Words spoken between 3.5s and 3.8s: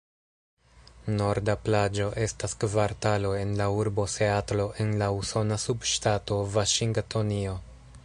la